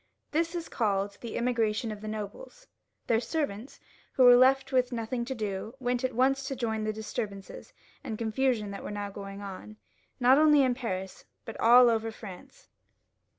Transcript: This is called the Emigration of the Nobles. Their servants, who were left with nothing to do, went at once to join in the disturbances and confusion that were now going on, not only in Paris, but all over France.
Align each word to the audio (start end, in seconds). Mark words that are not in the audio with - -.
This 0.31 0.55
is 0.55 0.67
called 0.67 1.19
the 1.21 1.37
Emigration 1.37 1.91
of 1.91 2.01
the 2.01 2.07
Nobles. 2.07 2.65
Their 3.05 3.19
servants, 3.19 3.79
who 4.13 4.23
were 4.23 4.35
left 4.35 4.71
with 4.71 4.91
nothing 4.91 5.25
to 5.25 5.35
do, 5.35 5.75
went 5.79 6.03
at 6.03 6.15
once 6.15 6.47
to 6.47 6.55
join 6.55 6.77
in 6.79 6.83
the 6.85 6.91
disturbances 6.91 7.71
and 8.03 8.17
confusion 8.17 8.71
that 8.71 8.83
were 8.83 8.89
now 8.89 9.11
going 9.11 9.43
on, 9.43 9.77
not 10.19 10.39
only 10.39 10.63
in 10.63 10.73
Paris, 10.73 11.25
but 11.45 11.55
all 11.59 11.87
over 11.87 12.09
France. 12.11 12.67